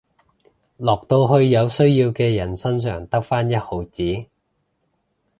[0.77, 4.25] 落到去有需要嘅人身上得返一毫子